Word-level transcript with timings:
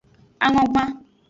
Angogban. 0.47 0.87